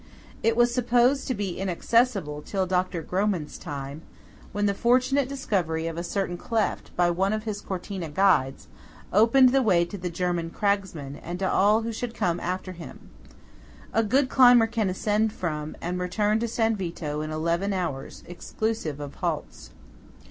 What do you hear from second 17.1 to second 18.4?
in eleven hours,